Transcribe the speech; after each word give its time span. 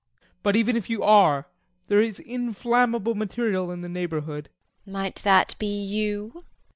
But 0.41 0.55
even 0.55 0.75
if 0.75 0.89
you 0.89 1.03
are, 1.03 1.45
there 1.87 2.01
is 2.01 2.19
inflammable 2.19 3.13
material 3.13 3.69
in 3.69 3.81
the 3.81 3.87
neighborhood. 3.87 4.49
JULIE. 4.87 4.91
Might 4.93 5.15
that 5.17 5.53
be 5.59 5.79
you? 5.79 6.43